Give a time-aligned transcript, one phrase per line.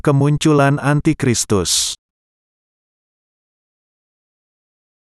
[0.00, 1.92] Kemunculan Antikristus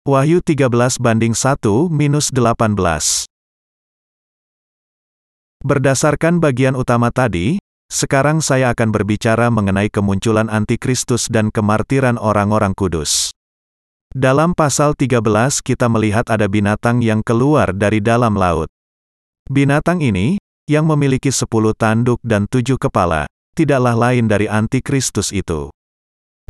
[0.03, 0.67] Wahyu 13
[0.99, 1.63] banding 1
[1.95, 2.75] minus 18
[5.63, 13.31] Berdasarkan bagian utama tadi, sekarang saya akan berbicara mengenai kemunculan Antikristus dan kemartiran orang-orang kudus.
[14.11, 15.23] Dalam pasal 13
[15.63, 18.67] kita melihat ada binatang yang keluar dari dalam laut.
[19.47, 25.71] Binatang ini, yang memiliki sepuluh tanduk dan tujuh kepala, tidaklah lain dari antikristus itu.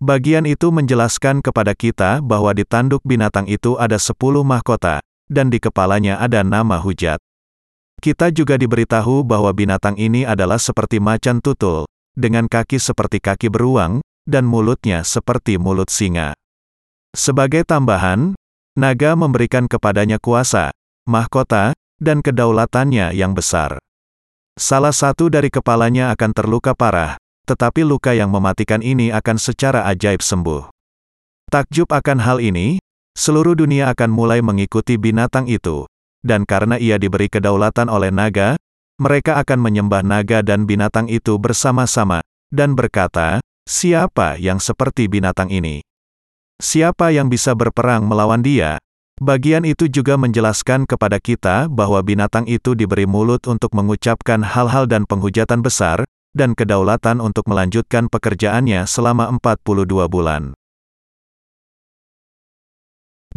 [0.01, 5.61] Bagian itu menjelaskan kepada kita bahwa di tanduk binatang itu ada sepuluh mahkota, dan di
[5.61, 7.21] kepalanya ada nama hujat.
[8.01, 11.85] Kita juga diberitahu bahwa binatang ini adalah seperti macan tutul,
[12.17, 16.33] dengan kaki seperti kaki beruang, dan mulutnya seperti mulut singa.
[17.13, 18.33] Sebagai tambahan,
[18.73, 20.73] naga memberikan kepadanya kuasa,
[21.05, 23.77] mahkota, dan kedaulatannya yang besar.
[24.61, 27.17] Salah satu dari kepalanya akan terluka parah,
[27.49, 30.69] tetapi luka yang mematikan ini akan secara ajaib sembuh.
[31.49, 32.77] Takjub akan hal ini,
[33.17, 35.89] seluruh dunia akan mulai mengikuti binatang itu,
[36.21, 38.61] dan karena ia diberi kedaulatan oleh naga,
[39.01, 42.21] mereka akan menyembah naga dan binatang itu bersama-sama,
[42.53, 45.81] dan berkata, Siapa yang seperti binatang ini?
[46.61, 48.77] Siapa yang bisa berperang melawan dia?
[49.21, 55.05] Bagian itu juga menjelaskan kepada kita bahwa binatang itu diberi mulut untuk mengucapkan hal-hal dan
[55.05, 60.57] penghujatan besar, dan kedaulatan untuk melanjutkan pekerjaannya selama 42 bulan.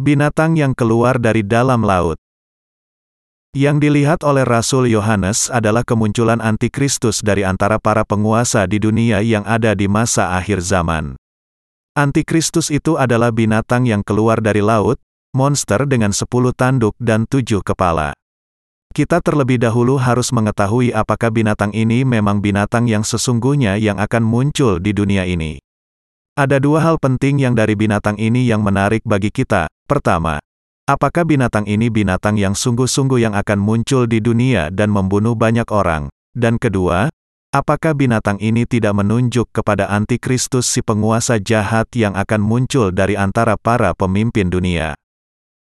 [0.00, 2.16] Binatang yang keluar dari dalam laut
[3.52, 9.44] Yang dilihat oleh Rasul Yohanes adalah kemunculan antikristus dari antara para penguasa di dunia yang
[9.44, 11.14] ada di masa akhir zaman.
[11.92, 14.98] Antikristus itu adalah binatang yang keluar dari laut,
[15.34, 18.14] monster dengan sepuluh tanduk dan tujuh kepala.
[18.94, 24.78] Kita terlebih dahulu harus mengetahui apakah binatang ini memang binatang yang sesungguhnya yang akan muncul
[24.78, 25.58] di dunia ini.
[26.38, 29.66] Ada dua hal penting yang dari binatang ini yang menarik bagi kita.
[29.90, 30.38] Pertama,
[30.86, 36.06] apakah binatang ini binatang yang sungguh-sungguh yang akan muncul di dunia dan membunuh banyak orang?
[36.30, 37.10] Dan kedua,
[37.50, 43.58] apakah binatang ini tidak menunjuk kepada antikristus si penguasa jahat yang akan muncul dari antara
[43.58, 44.94] para pemimpin dunia?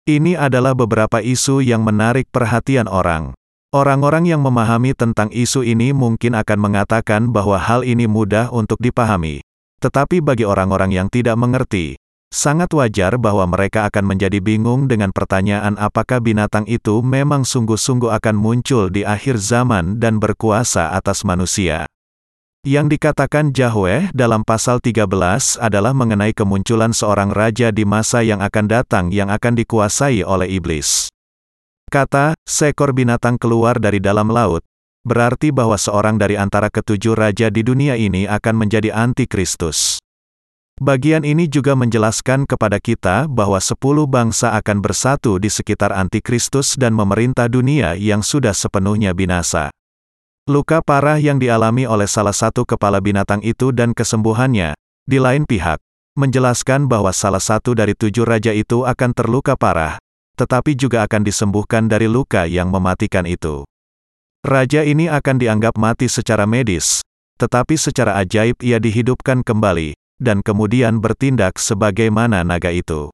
[0.08, 3.36] Ini adalah beberapa isu yang menarik perhatian orang.
[3.76, 9.44] Orang-orang yang memahami tentang isu ini mungkin akan mengatakan bahwa hal ini mudah untuk dipahami.
[9.84, 12.00] Tetapi bagi orang-orang yang tidak mengerti,
[12.32, 18.32] sangat wajar bahwa mereka akan menjadi bingung dengan pertanyaan apakah binatang itu memang sungguh-sungguh akan
[18.40, 21.84] muncul di akhir zaman dan berkuasa atas manusia.
[22.66, 25.06] Yang dikatakan Yahweh dalam pasal 13
[25.62, 31.06] adalah mengenai kemunculan seorang raja di masa yang akan datang yang akan dikuasai oleh iblis.
[31.86, 34.66] Kata, seekor binatang keluar dari dalam laut,
[35.06, 40.02] berarti bahwa seorang dari antara ketujuh raja di dunia ini akan menjadi antikristus.
[40.82, 46.90] Bagian ini juga menjelaskan kepada kita bahwa sepuluh bangsa akan bersatu di sekitar antikristus dan
[46.90, 49.70] memerintah dunia yang sudah sepenuhnya binasa.
[50.48, 54.72] Luka parah yang dialami oleh salah satu kepala binatang itu dan kesembuhannya,
[55.04, 55.76] di lain pihak,
[56.16, 60.00] menjelaskan bahwa salah satu dari tujuh raja itu akan terluka parah,
[60.40, 63.68] tetapi juga akan disembuhkan dari luka yang mematikan itu.
[64.40, 67.04] Raja ini akan dianggap mati secara medis,
[67.36, 73.12] tetapi secara ajaib ia dihidupkan kembali, dan kemudian bertindak sebagaimana naga itu.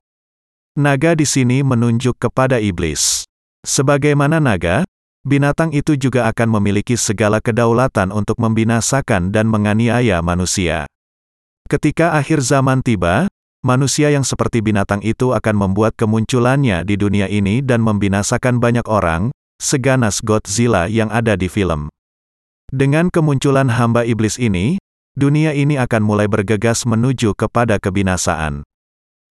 [0.78, 3.27] Naga di sini menunjuk kepada iblis.
[3.67, 4.87] Sebagaimana naga,
[5.25, 10.85] binatang itu juga akan memiliki segala kedaulatan untuk membinasakan dan menganiaya manusia.
[11.65, 13.27] Ketika akhir zaman tiba,
[13.65, 19.33] manusia yang seperti binatang itu akan membuat kemunculannya di dunia ini dan membinasakan banyak orang,
[19.57, 21.89] seganas Godzilla yang ada di film.
[22.69, 24.77] Dengan kemunculan hamba iblis ini,
[25.17, 28.61] dunia ini akan mulai bergegas menuju kepada kebinasaan.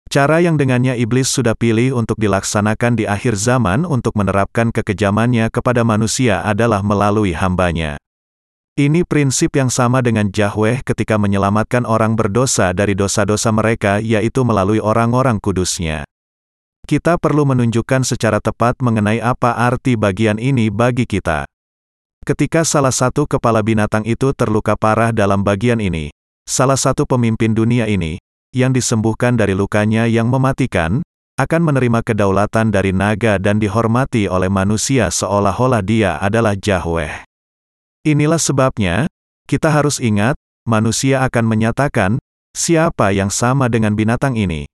[0.09, 5.85] Cara yang dengannya iblis sudah pilih untuk dilaksanakan di akhir zaman untuk menerapkan kekejamannya kepada
[5.85, 8.01] manusia adalah melalui hambanya.
[8.73, 14.81] Ini prinsip yang sama dengan Yahweh ketika menyelamatkan orang berdosa dari dosa-dosa mereka yaitu melalui
[14.81, 16.09] orang-orang kudusnya.
[16.89, 21.45] Kita perlu menunjukkan secara tepat mengenai apa arti bagian ini bagi kita.
[22.25, 26.09] Ketika salah satu kepala binatang itu terluka parah dalam bagian ini,
[26.49, 28.17] salah satu pemimpin dunia ini,
[28.55, 31.05] yang disembuhkan dari lukanya yang mematikan,
[31.39, 37.23] akan menerima kedaulatan dari naga dan dihormati oleh manusia seolah-olah dia adalah Yahweh.
[38.03, 39.07] Inilah sebabnya,
[39.47, 40.35] kita harus ingat,
[40.67, 42.11] manusia akan menyatakan,
[42.51, 44.67] siapa yang sama dengan binatang ini?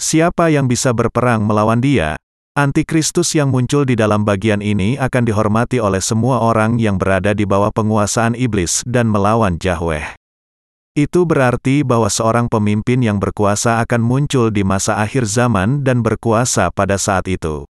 [0.00, 2.16] Siapa yang bisa berperang melawan dia?
[2.56, 7.44] Antikristus yang muncul di dalam bagian ini akan dihormati oleh semua orang yang berada di
[7.48, 10.21] bawah penguasaan iblis dan melawan Yahweh.
[10.92, 16.68] Itu berarti bahwa seorang pemimpin yang berkuasa akan muncul di masa akhir zaman dan berkuasa
[16.68, 17.64] pada saat itu.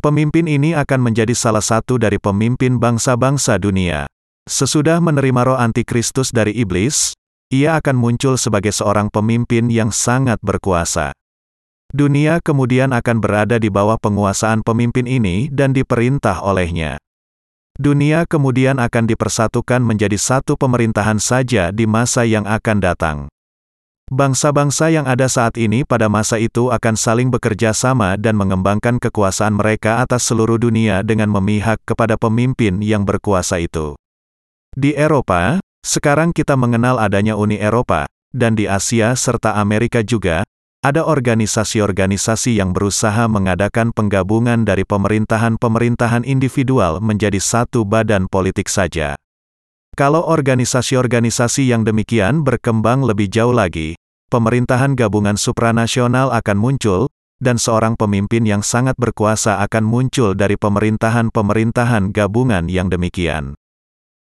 [0.00, 4.08] Pemimpin ini akan menjadi salah satu dari pemimpin bangsa-bangsa dunia.
[4.48, 7.12] Sesudah menerima roh antikristus dari iblis,
[7.52, 11.12] ia akan muncul sebagai seorang pemimpin yang sangat berkuasa.
[11.92, 16.96] Dunia kemudian akan berada di bawah penguasaan pemimpin ini dan diperintah olehnya.
[17.78, 23.18] Dunia kemudian akan dipersatukan menjadi satu pemerintahan saja di masa yang akan datang.
[24.10, 29.54] Bangsa-bangsa yang ada saat ini pada masa itu akan saling bekerja sama dan mengembangkan kekuasaan
[29.54, 33.94] mereka atas seluruh dunia dengan memihak kepada pemimpin yang berkuasa itu.
[34.74, 40.47] Di Eropa, sekarang kita mengenal adanya Uni Eropa, dan di Asia serta Amerika juga,
[40.88, 49.12] ada organisasi-organisasi yang berusaha mengadakan penggabungan dari pemerintahan-pemerintahan individual menjadi satu badan politik saja.
[49.92, 54.00] Kalau organisasi-organisasi yang demikian berkembang lebih jauh lagi,
[54.32, 62.16] pemerintahan gabungan supranasional akan muncul, dan seorang pemimpin yang sangat berkuasa akan muncul dari pemerintahan-pemerintahan
[62.16, 63.52] gabungan yang demikian.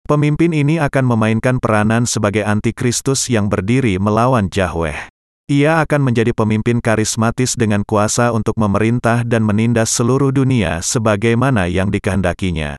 [0.04, 5.19] Pemimpin ini akan memainkan peranan sebagai antikristus yang berdiri melawan Yahweh.
[5.50, 11.90] Ia akan menjadi pemimpin karismatis dengan kuasa untuk memerintah dan menindas seluruh dunia sebagaimana yang
[11.90, 12.78] dikehendakinya.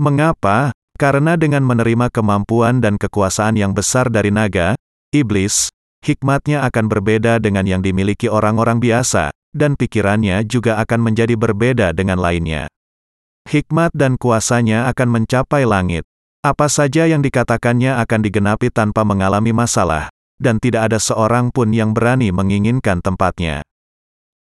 [0.00, 0.72] Mengapa?
[0.96, 4.72] Karena dengan menerima kemampuan dan kekuasaan yang besar dari naga,
[5.12, 5.68] iblis,
[6.00, 12.16] hikmatnya akan berbeda dengan yang dimiliki orang-orang biasa, dan pikirannya juga akan menjadi berbeda dengan
[12.16, 12.72] lainnya.
[13.52, 16.08] Hikmat dan kuasanya akan mencapai langit.
[16.40, 20.08] Apa saja yang dikatakannya akan digenapi tanpa mengalami masalah,
[20.42, 23.62] dan tidak ada seorang pun yang berani menginginkan tempatnya.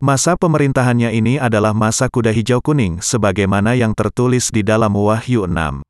[0.02, 5.86] Masa pemerintahannya ini adalah masa kuda hijau kuning, sebagaimana yang tertulis di dalam Wahyu 6.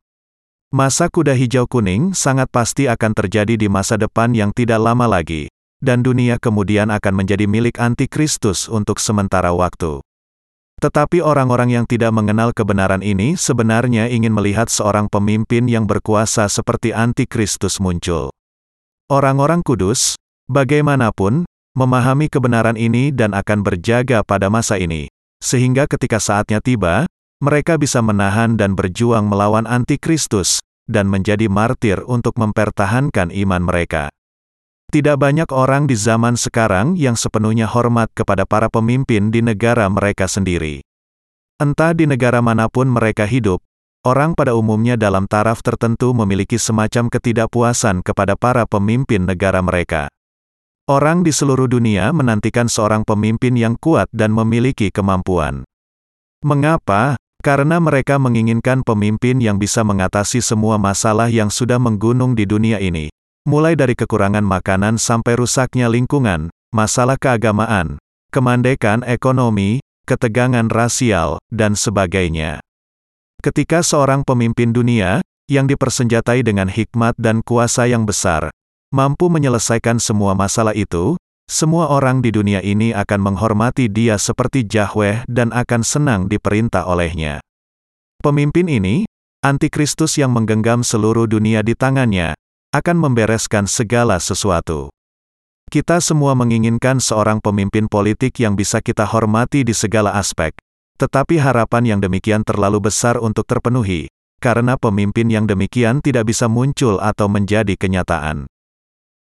[0.75, 5.47] Masa kuda hijau kuning sangat pasti akan terjadi di masa depan yang tidak lama lagi,
[5.79, 10.03] dan dunia kemudian akan menjadi milik antikristus untuk sementara waktu.
[10.83, 16.91] Tetapi orang-orang yang tidak mengenal kebenaran ini sebenarnya ingin melihat seorang pemimpin yang berkuasa seperti
[16.91, 18.33] antikristus muncul.
[19.11, 20.15] Orang-orang kudus,
[20.47, 21.43] bagaimanapun,
[21.75, 25.11] memahami kebenaran ini dan akan berjaga pada masa ini,
[25.43, 27.11] sehingga ketika saatnya tiba,
[27.43, 34.07] mereka bisa menahan dan berjuang melawan antikristus, dan menjadi martir untuk mempertahankan iman mereka.
[34.95, 40.31] Tidak banyak orang di zaman sekarang yang sepenuhnya hormat kepada para pemimpin di negara mereka
[40.31, 40.79] sendiri.
[41.59, 43.59] Entah di negara mana pun mereka hidup,
[44.01, 50.09] orang pada umumnya dalam taraf tertentu memiliki semacam ketidakpuasan kepada para pemimpin negara mereka.
[50.89, 55.61] Orang di seluruh dunia menantikan seorang pemimpin yang kuat dan memiliki kemampuan.
[56.41, 57.21] Mengapa?
[57.41, 63.09] Karena mereka menginginkan pemimpin yang bisa mengatasi semua masalah yang sudah menggunung di dunia ini,
[63.49, 67.97] mulai dari kekurangan makanan sampai rusaknya lingkungan, masalah keagamaan,
[68.29, 72.61] kemandekan ekonomi, ketegangan rasial, dan sebagainya.
[73.41, 78.53] Ketika seorang pemimpin dunia, yang dipersenjatai dengan hikmat dan kuasa yang besar,
[78.93, 81.17] mampu menyelesaikan semua masalah itu,
[81.49, 87.41] semua orang di dunia ini akan menghormati dia seperti Yahweh dan akan senang diperintah olehnya.
[88.21, 89.09] Pemimpin ini,
[89.41, 92.37] antikristus yang menggenggam seluruh dunia di tangannya,
[92.77, 94.93] akan membereskan segala sesuatu.
[95.73, 100.53] Kita semua menginginkan seorang pemimpin politik yang bisa kita hormati di segala aspek,
[101.01, 104.05] tetapi harapan yang demikian terlalu besar untuk terpenuhi,
[104.37, 108.45] karena pemimpin yang demikian tidak bisa muncul atau menjadi kenyataan.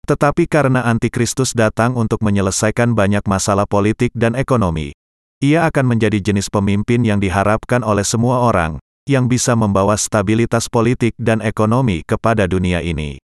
[0.03, 4.91] Tetapi karena antikristus datang untuk menyelesaikan banyak masalah politik dan ekonomi,
[5.39, 8.75] ia akan menjadi jenis pemimpin yang diharapkan oleh semua orang,
[9.07, 13.23] yang bisa membawa stabilitas politik dan ekonomi kepada dunia ini.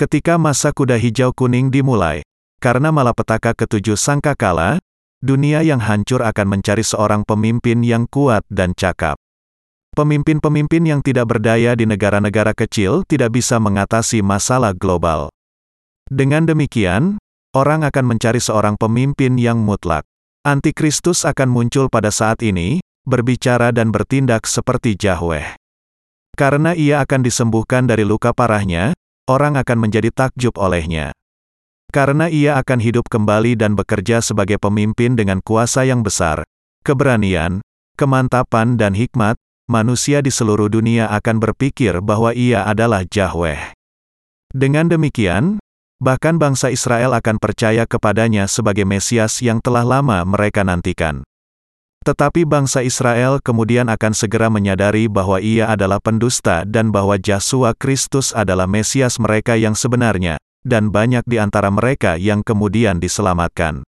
[0.00, 2.24] Ketika masa kuda hijau kuning dimulai,
[2.56, 4.80] karena malapetaka ketujuh sangkakala,
[5.26, 9.18] dunia yang hancur akan mencari seorang pemimpin yang kuat dan cakap.
[9.98, 15.34] Pemimpin-pemimpin yang tidak berdaya di negara-negara kecil tidak bisa mengatasi masalah global.
[16.06, 17.18] Dengan demikian,
[17.50, 20.06] orang akan mencari seorang pemimpin yang mutlak.
[20.46, 25.58] Antikristus akan muncul pada saat ini, berbicara dan bertindak seperti Yahweh.
[26.38, 28.94] Karena ia akan disembuhkan dari luka parahnya,
[29.26, 31.16] orang akan menjadi takjub olehnya.
[31.94, 36.42] Karena ia akan hidup kembali dan bekerja sebagai pemimpin dengan kuasa yang besar,
[36.82, 37.62] keberanian,
[37.96, 43.74] kemantapan dan hikmat, manusia di seluruh dunia akan berpikir bahwa ia adalah Yahweh.
[44.54, 45.58] Dengan demikian,
[45.98, 51.26] bahkan bangsa Israel akan percaya kepadanya sebagai Mesias yang telah lama mereka nantikan.
[52.06, 58.30] Tetapi bangsa Israel kemudian akan segera menyadari bahwa ia adalah pendusta dan bahwa Yesus Kristus
[58.30, 63.86] adalah Mesias mereka yang sebenarnya, dan banyak di antara mereka yang kemudian diselamatkan.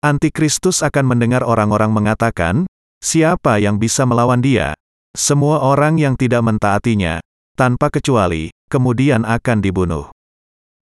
[0.00, 2.64] Antikristus akan mendengar orang-orang mengatakan,
[3.04, 4.72] siapa yang bisa melawan dia?
[5.12, 7.20] Semua orang yang tidak mentaatinya,
[7.52, 10.08] tanpa kecuali, kemudian akan dibunuh.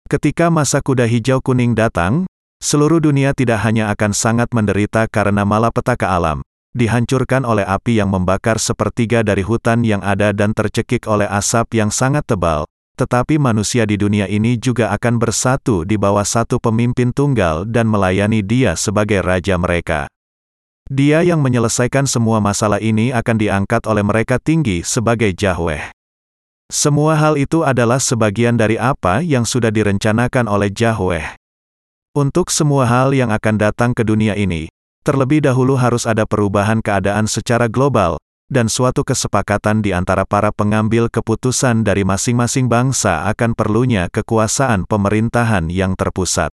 [0.05, 2.29] Ketika masa kuda hijau kuning datang,
[2.61, 8.59] seluruh dunia tidak hanya akan sangat menderita karena malapetaka alam, dihancurkan oleh api yang membakar
[8.59, 13.99] sepertiga dari hutan yang ada dan tercekik oleh asap yang sangat tebal, tetapi manusia di
[13.99, 19.59] dunia ini juga akan bersatu di bawah satu pemimpin tunggal dan melayani dia sebagai raja
[19.59, 20.07] mereka.
[20.87, 25.91] Dia yang menyelesaikan semua masalah ini akan diangkat oleh mereka tinggi sebagai Yahweh.
[26.71, 31.37] Semua hal itu adalah sebagian dari apa yang sudah direncanakan oleh Yahweh.
[32.15, 34.71] Untuk semua hal yang akan datang ke dunia ini,
[35.05, 38.17] terlebih dahulu harus ada perubahan keadaan secara global,
[38.49, 45.73] dan suatu kesepakatan di antara para pengambil keputusan dari masing-masing bangsa akan perlunya kekuasaan pemerintahan
[45.73, 46.53] yang terpusat.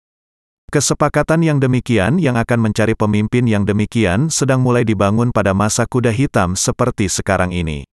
[0.66, 6.10] Kesepakatan yang demikian yang akan mencari pemimpin yang demikian sedang mulai dibangun pada masa kuda
[6.10, 7.86] hitam seperti sekarang ini.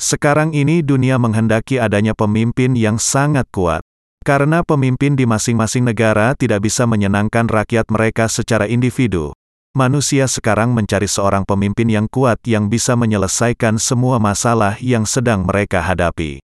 [0.00, 3.84] Sekarang ini dunia menghendaki adanya pemimpin yang sangat kuat.
[4.24, 9.36] Karena pemimpin di masing-masing negara tidak bisa menyenangkan rakyat mereka secara individu.
[9.70, 15.78] Manusia sekarang mencari seorang pemimpin yang kuat yang bisa menyelesaikan semua masalah yang sedang mereka
[15.78, 16.42] hadapi.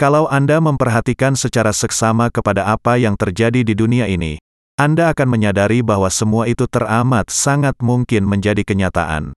[0.00, 4.40] Kalau Anda memperhatikan secara seksama kepada apa yang terjadi di dunia ini,
[4.78, 9.34] anda akan menyadari bahwa semua itu teramat sangat mungkin menjadi kenyataan.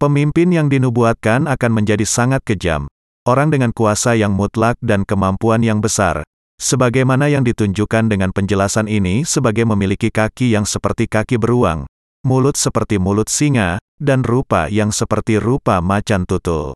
[0.00, 2.88] Pemimpin yang dinubuatkan akan menjadi sangat kejam,
[3.28, 6.24] orang dengan kuasa yang mutlak dan kemampuan yang besar,
[6.56, 11.84] sebagaimana yang ditunjukkan dengan penjelasan ini sebagai memiliki kaki yang seperti kaki beruang,
[12.24, 16.72] mulut seperti mulut singa, dan rupa yang seperti rupa macan tutul.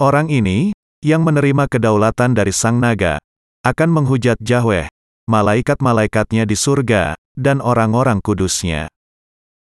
[0.00, 0.72] Orang ini,
[1.04, 3.20] yang menerima kedaulatan dari sang naga,
[3.66, 4.88] akan menghujat Yahweh,
[5.28, 8.88] malaikat-malaikatnya di surga, dan orang-orang kudusnya.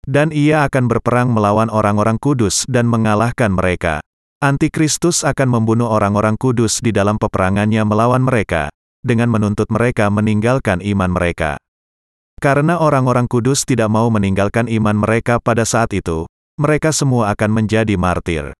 [0.05, 3.99] Dan ia akan berperang melawan orang-orang kudus dan mengalahkan mereka.
[4.37, 8.69] Antikristus akan membunuh orang-orang kudus di dalam peperangannya melawan mereka,
[9.01, 11.57] dengan menuntut mereka meninggalkan iman mereka.
[12.37, 16.29] Karena orang-orang kudus tidak mau meninggalkan iman mereka pada saat itu,
[16.61, 18.53] mereka semua akan menjadi martir.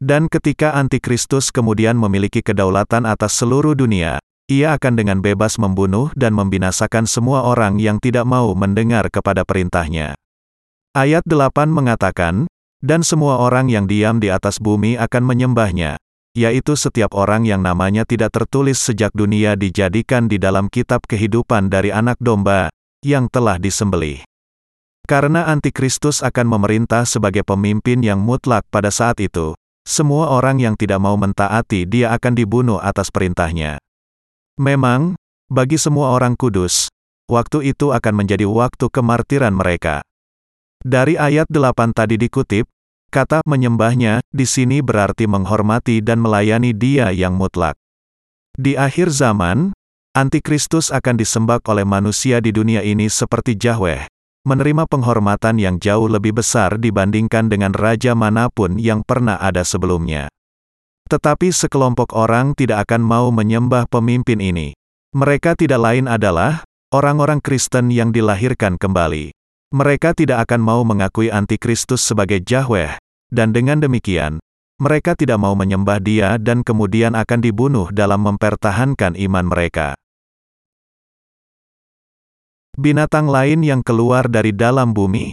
[0.00, 4.18] Dan ketika Antikristus kemudian memiliki kedaulatan atas seluruh dunia,
[4.48, 10.16] ia akan dengan bebas membunuh dan membinasakan semua orang yang tidak mau mendengar kepada perintahnya.
[10.96, 12.48] Ayat 8 mengatakan,
[12.84, 15.96] dan semua orang yang diam di atas bumi akan menyembahnya,
[16.36, 21.88] yaitu setiap orang yang namanya tidak tertulis sejak dunia dijadikan di dalam kitab kehidupan dari
[21.88, 22.68] anak domba,
[23.04, 24.24] yang telah disembelih.
[25.04, 29.52] Karena antikristus akan memerintah sebagai pemimpin yang mutlak pada saat itu,
[29.84, 33.76] semua orang yang tidak mau mentaati dia akan dibunuh atas perintahnya.
[34.56, 35.20] Memang,
[35.52, 36.88] bagi semua orang kudus,
[37.28, 40.00] waktu itu akan menjadi waktu kemartiran mereka.
[40.80, 42.64] Dari ayat 8 tadi dikutip,
[43.12, 47.76] kata menyembahnya di sini berarti menghormati dan melayani dia yang mutlak.
[48.56, 49.76] Di akhir zaman,
[50.14, 54.06] Antikristus akan disembah oleh manusia di dunia ini seperti Yahweh,
[54.46, 60.30] menerima penghormatan yang jauh lebih besar dibandingkan dengan raja mana pun yang pernah ada sebelumnya.
[61.10, 64.78] Tetapi sekelompok orang tidak akan mau menyembah pemimpin ini.
[65.18, 66.62] Mereka tidak lain adalah
[66.94, 69.34] orang-orang Kristen yang dilahirkan kembali.
[69.74, 73.02] Mereka tidak akan mau mengakui antikristus sebagai Yahweh,
[73.34, 74.38] dan dengan demikian,
[74.78, 79.98] mereka tidak mau menyembah dia dan kemudian akan dibunuh dalam mempertahankan iman mereka.
[82.74, 85.30] Binatang lain yang keluar dari dalam bumi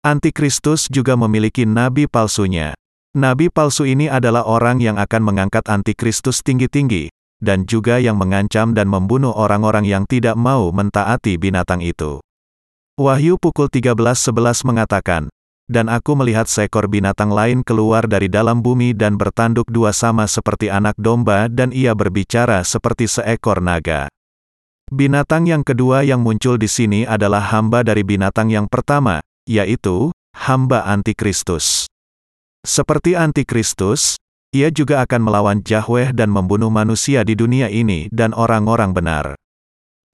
[0.00, 2.72] Antikristus juga memiliki nabi palsunya.
[3.12, 7.12] Nabi palsu ini adalah orang yang akan mengangkat antikristus tinggi-tinggi,
[7.44, 12.24] dan juga yang mengancam dan membunuh orang-orang yang tidak mau mentaati binatang itu.
[12.96, 15.28] Wahyu pukul 13.11 mengatakan,
[15.68, 20.72] Dan aku melihat seekor binatang lain keluar dari dalam bumi dan bertanduk dua sama seperti
[20.72, 24.08] anak domba dan ia berbicara seperti seekor naga.
[24.88, 30.88] Binatang yang kedua yang muncul di sini adalah hamba dari binatang yang pertama, yaitu, hamba
[30.88, 31.84] antikristus.
[32.64, 34.16] Seperti antikristus,
[34.48, 39.36] ia juga akan melawan Yahweh dan membunuh manusia di dunia ini dan orang-orang benar.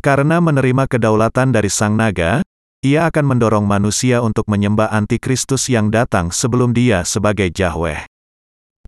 [0.02, 2.42] Karena menerima kedaulatan dari sang naga,
[2.82, 8.10] ia akan mendorong manusia untuk menyembah antikristus yang datang sebelum dia sebagai Yahweh.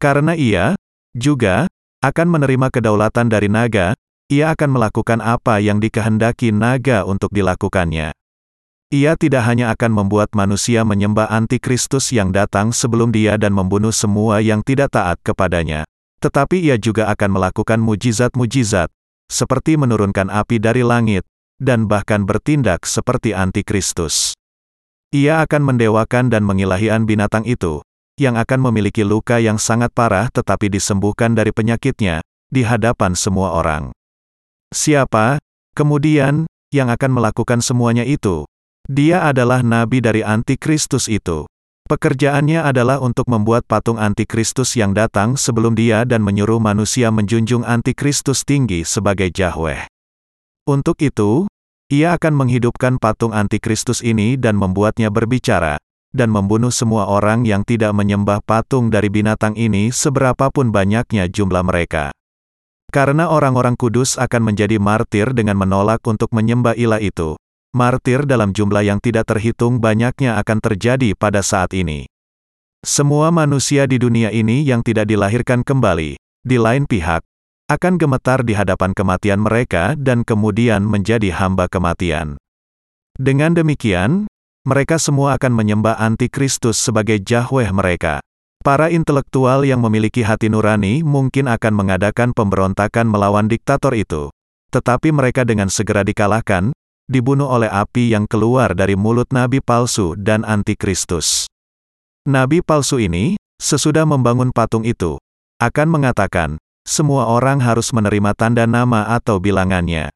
[0.03, 0.75] Karena ia,
[1.15, 1.71] juga,
[2.03, 3.95] akan menerima kedaulatan dari naga,
[4.27, 8.11] ia akan melakukan apa yang dikehendaki naga untuk dilakukannya.
[8.91, 14.39] Ia tidak hanya akan membuat manusia menyembah antikristus yang datang sebelum dia dan membunuh semua
[14.43, 15.83] yang tidak taat kepadanya.
[16.23, 18.91] Tetapi ia juga akan melakukan mujizat-mujizat,
[19.27, 21.27] seperti menurunkan api dari langit,
[21.59, 24.39] dan bahkan bertindak seperti antikristus.
[25.11, 27.83] Ia akan mendewakan dan mengilahian binatang itu,
[28.19, 33.96] yang akan memiliki luka yang sangat parah tetapi disembuhkan dari penyakitnya, di hadapan semua orang.
[34.77, 35.41] Siapa,
[35.73, 38.45] kemudian, yang akan melakukan semuanya itu?
[38.85, 41.49] Dia adalah nabi dari antikristus itu.
[41.89, 48.45] Pekerjaannya adalah untuk membuat patung antikristus yang datang sebelum dia dan menyuruh manusia menjunjung antikristus
[48.45, 49.89] tinggi sebagai Yahweh.
[50.69, 51.49] Untuk itu,
[51.89, 55.81] ia akan menghidupkan patung antikristus ini dan membuatnya berbicara,
[56.13, 62.13] dan membunuh semua orang yang tidak menyembah patung dari binatang ini seberapapun banyaknya jumlah mereka.
[62.95, 67.35] Karena orang-orang kudus akan menjadi martir dengan menolak untuk menyembah ilah itu,
[67.75, 72.07] martir dalam jumlah yang tidak terhitung banyaknya akan terjadi pada saat ini.
[72.87, 76.15] Semua manusia di dunia ini yang tidak dilahirkan kembali,
[76.47, 77.21] di lain pihak,
[77.67, 82.39] akan gemetar di hadapan kematian mereka dan kemudian menjadi hamba kematian.
[83.19, 84.31] Dengan demikian,
[84.63, 88.23] mereka semua akan menyembah antikristus sebagai Yahweh mereka.
[88.67, 94.35] Para intelektual yang memiliki hati nurani mungkin akan mengadakan pemberontakan melawan diktator itu.
[94.75, 96.75] Tetapi mereka dengan segera dikalahkan,
[97.07, 101.47] dibunuh oleh api yang keluar dari mulut nabi palsu dan antikristus.
[102.27, 105.15] Nabi palsu ini, sesudah membangun patung itu,
[105.63, 110.11] akan mengatakan, semua orang harus menerima tanda nama atau bilangannya.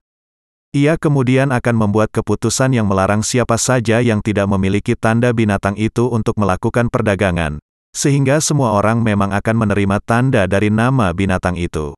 [0.74, 6.10] Ia kemudian akan membuat keputusan yang melarang siapa saja yang tidak memiliki tanda binatang itu
[6.10, 11.94] untuk melakukan perdagangan, sehingga semua orang memang akan menerima tanda dari nama binatang itu.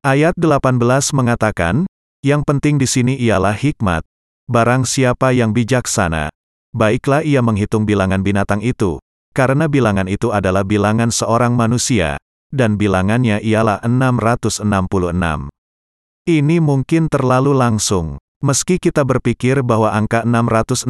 [0.00, 0.80] Ayat 18
[1.12, 1.84] mengatakan,
[2.24, 4.04] yang penting di sini ialah hikmat,
[4.48, 6.32] barang siapa yang bijaksana,
[6.72, 8.96] baiklah ia menghitung bilangan binatang itu,
[9.36, 12.16] karena bilangan itu adalah bilangan seorang manusia,
[12.48, 14.64] dan bilangannya ialah 666.
[16.28, 18.20] Ini mungkin terlalu langsung.
[18.40, 20.88] Meski kita berpikir bahwa angka 666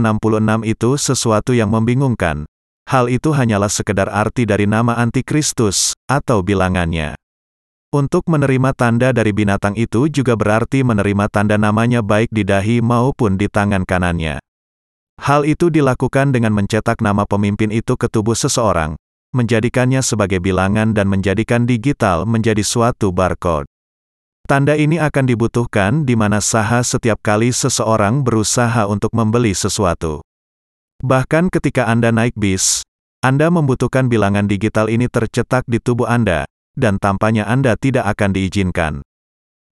[0.71, 2.47] itu sesuatu yang membingungkan,
[2.91, 7.15] hal itu hanyalah sekedar arti dari nama antikristus, atau bilangannya.
[7.95, 13.39] Untuk menerima tanda dari binatang itu juga berarti menerima tanda namanya baik di dahi maupun
[13.39, 14.43] di tangan kanannya.
[15.23, 18.99] Hal itu dilakukan dengan mencetak nama pemimpin itu ke tubuh seseorang,
[19.35, 23.71] menjadikannya sebagai bilangan dan menjadikan digital menjadi suatu barcode.
[24.47, 30.27] Tanda ini akan dibutuhkan di mana saha setiap kali seseorang berusaha untuk membeli sesuatu.
[31.01, 32.85] Bahkan ketika Anda naik bis,
[33.25, 36.45] Anda membutuhkan bilangan digital ini tercetak di tubuh Anda,
[36.77, 38.95] dan tampaknya Anda tidak akan diizinkan.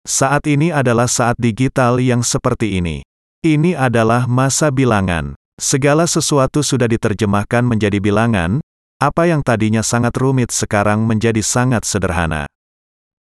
[0.05, 3.01] Saat ini adalah saat digital yang seperti ini.
[3.41, 5.33] Ini adalah masa bilangan.
[5.57, 8.61] Segala sesuatu sudah diterjemahkan menjadi bilangan,
[9.01, 12.45] apa yang tadinya sangat rumit sekarang menjadi sangat sederhana.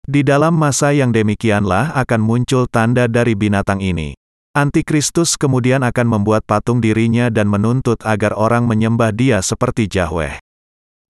[0.04, 4.12] Di dalam masa yang demikianlah akan muncul tanda dari binatang ini.
[4.54, 10.38] Antikristus kemudian akan membuat patung dirinya dan menuntut agar orang menyembah dia seperti Yahweh.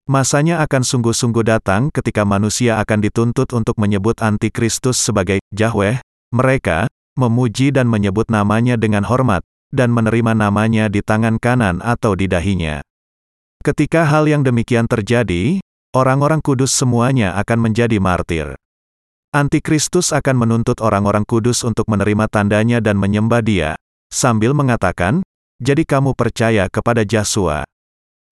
[0.08, 6.00] Masanya akan sungguh-sungguh datang ketika manusia akan dituntut untuk menyebut antikristus sebagai Yahweh,
[6.32, 6.88] mereka,
[7.20, 12.80] memuji dan menyebut namanya dengan hormat, dan menerima namanya di tangan kanan atau di dahinya.
[13.60, 15.60] Ketika hal yang demikian terjadi,
[15.92, 18.56] orang-orang kudus semuanya akan menjadi martir.
[19.34, 23.74] Antikristus akan menuntut orang-orang kudus untuk menerima tandanya dan menyembah dia,
[24.06, 25.26] sambil mengatakan,
[25.58, 27.66] jadi kamu percaya kepada Yesua.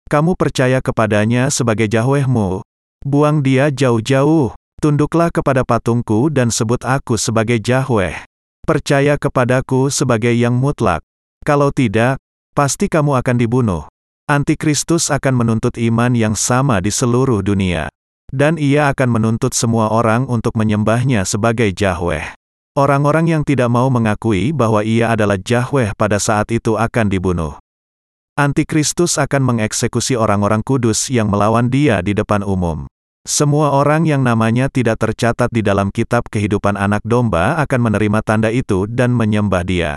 [0.09, 2.64] Kamu percaya kepadanya sebagai Yahwehmu.
[3.04, 8.24] Buang dia jauh-jauh, tunduklah kepada patungku dan sebut aku sebagai Yahweh.
[8.64, 11.04] Percaya kepadaku sebagai yang mutlak.
[11.44, 12.16] Kalau tidak,
[12.56, 13.85] pasti kamu akan dibunuh.
[14.32, 17.92] Antikristus akan menuntut iman yang sama di seluruh dunia.
[18.34, 22.34] Dan ia akan menuntut semua orang untuk menyembahnya sebagai Yahweh.
[22.76, 27.56] Orang-orang yang tidak mau mengakui bahwa ia adalah Yahweh pada saat itu akan dibunuh.
[28.36, 32.84] Antikristus akan mengeksekusi orang-orang kudus yang melawan dia di depan umum.
[33.26, 38.54] Semua orang yang namanya tidak tercatat di dalam kitab kehidupan anak domba akan menerima tanda
[38.54, 39.92] itu dan menyembah dia.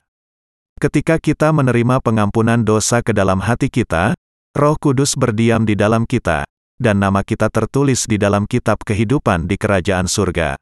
[0.81, 4.17] Ketika kita menerima pengampunan dosa ke dalam hati kita,
[4.57, 6.48] Roh Kudus berdiam di dalam kita,
[6.79, 10.55] dan nama kita tertulis di dalam kitab kehidupan di kerajaan surga.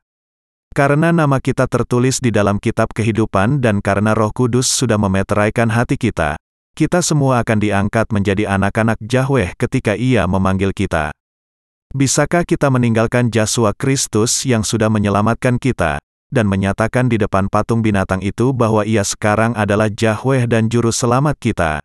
[0.74, 5.96] Karena nama kita tertulis di dalam kitab kehidupan dan karena Roh Kudus sudah memeteraikan hati
[5.96, 6.36] kita,
[6.74, 11.14] kita semua akan diangkat menjadi anak-anak Yahweh ketika Ia memanggil kita.
[11.96, 18.20] Bisakah kita meninggalkan Yesus Kristus yang sudah menyelamatkan kita, dan menyatakan di depan patung binatang
[18.20, 21.80] itu bahwa ia sekarang adalah Yahweh dan Juru Selamat kita?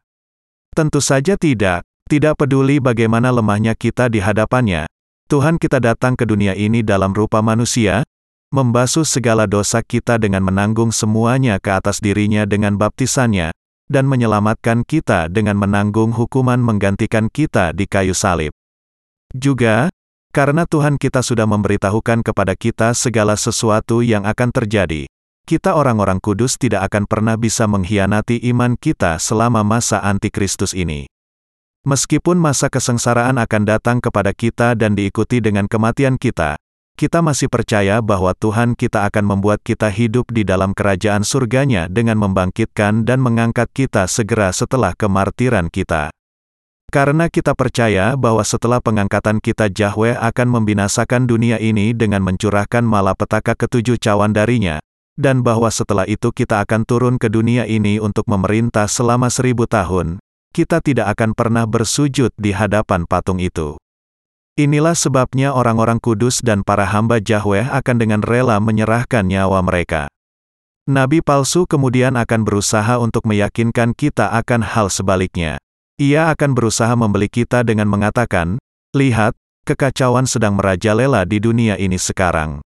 [0.75, 4.85] Tentu saja tidak, tidak peduli bagaimana lemahnya kita di hadapannya.
[5.33, 8.05] Tuhan kita datang ke dunia ini dalam rupa manusia,
[8.53, 13.49] membasuh segala dosa kita dengan menanggung semuanya ke atas dirinya dengan baptisannya,
[13.89, 18.53] dan menyelamatkan kita dengan menanggung hukuman menggantikan kita di kayu salib.
[19.33, 19.89] Juga,
[20.37, 25.09] karena Tuhan kita sudah memberitahukan kepada kita segala sesuatu yang akan terjadi,
[25.49, 31.09] kita orang-orang kudus tidak akan pernah bisa mengkhianati iman kita selama masa antikristus ini.
[31.83, 36.55] Meskipun masa kesengsaraan akan datang kepada kita dan diikuti dengan kematian kita,
[36.95, 42.23] kita masih percaya bahwa Tuhan kita akan membuat kita hidup di dalam kerajaan surganya dengan
[42.23, 46.15] membangkitkan dan mengangkat kita segera setelah kemartiran kita.
[46.87, 53.59] Karena kita percaya bahwa setelah pengangkatan kita Yahweh akan membinasakan dunia ini dengan mencurahkan malapetaka
[53.59, 54.79] ketujuh cawan darinya,
[55.19, 60.23] dan bahwa setelah itu kita akan turun ke dunia ini untuk memerintah selama seribu tahun,
[60.53, 63.81] kita tidak akan pernah bersujud di hadapan patung itu.
[64.61, 70.13] Inilah sebabnya orang-orang kudus dan para hamba Yahweh akan dengan rela menyerahkan nyawa mereka.
[70.85, 75.57] Nabi palsu kemudian akan berusaha untuk meyakinkan kita akan hal sebaliknya.
[75.97, 78.61] Ia akan berusaha membeli kita dengan mengatakan,
[78.93, 79.33] Lihat,
[79.65, 82.61] kekacauan sedang merajalela di dunia ini sekarang.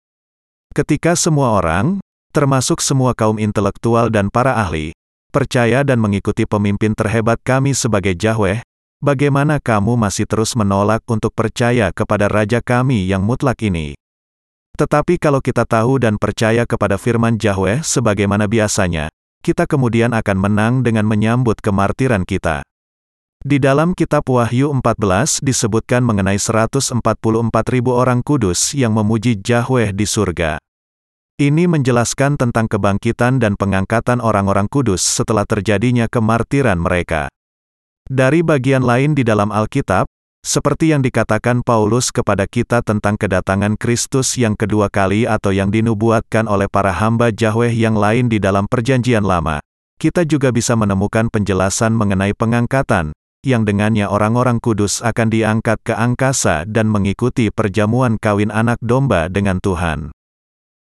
[0.73, 2.01] Ketika semua orang,
[2.33, 4.97] termasuk semua kaum intelektual dan para ahli,
[5.35, 8.63] percaya dan mengikuti pemimpin terhebat kami sebagai Yahweh,
[9.05, 13.93] Bagaimana kamu masih terus menolak untuk percaya kepada Raja kami yang mutlak ini?
[14.81, 19.13] Tetapi kalau kita tahu dan percaya kepada firman Yahweh sebagaimana biasanya,
[19.45, 22.65] kita kemudian akan menang dengan menyambut kemartiran kita.
[23.45, 26.97] Di dalam kitab Wahyu 14 disebutkan mengenai 144
[27.69, 30.64] ribu orang kudus yang memuji Yahweh di surga.
[31.35, 37.27] Ini menjelaskan tentang kebangkitan dan pengangkatan orang-orang kudus setelah terjadinya kemartiran mereka.
[38.07, 40.07] Dari bagian lain di dalam Alkitab,
[40.47, 46.47] seperti yang dikatakan Paulus kepada kita tentang kedatangan Kristus yang kedua kali atau yang dinubuatkan
[46.47, 49.59] oleh para hamba Yahweh yang lain di dalam perjanjian lama,
[49.99, 53.11] kita juga bisa menemukan penjelasan mengenai pengangkatan,
[53.43, 59.59] yang dengannya orang-orang kudus akan diangkat ke angkasa dan mengikuti perjamuan kawin anak domba dengan
[59.59, 60.15] Tuhan.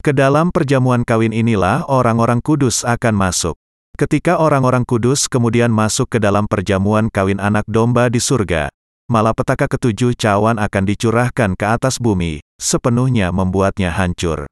[0.05, 3.57] Ke dalam perjamuan kawin inilah orang-orang kudus akan masuk.
[3.97, 8.69] Ketika orang-orang kudus kemudian masuk ke dalam perjamuan kawin anak domba di surga,
[9.09, 14.45] malapetaka ketujuh cawan akan dicurahkan ke atas bumi, sepenuhnya membuatnya hancur.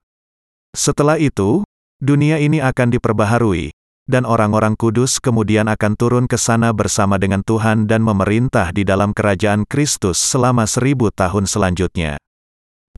[0.74, 1.62] Setelah itu,
[2.02, 3.78] dunia ini akan diperbaharui,
[4.10, 9.14] dan orang-orang kudus kemudian akan turun ke sana bersama dengan Tuhan dan memerintah di dalam
[9.14, 12.18] kerajaan Kristus selama seribu tahun selanjutnya.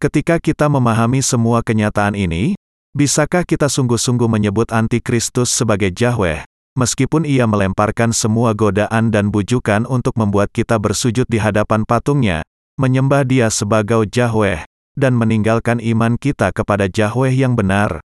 [0.01, 2.55] Ketika kita memahami semua kenyataan ini,
[2.95, 6.47] Bisakah kita sungguh-sungguh menyebut antikristus sebagai Yahweh,
[6.79, 12.39] meskipun ia melemparkan semua godaan dan bujukan untuk membuat kita bersujud di hadapan patungnya,
[12.79, 14.63] menyembah dia sebagai Yahweh,
[14.95, 17.99] dan meninggalkan iman kita kepada Yahweh yang benar?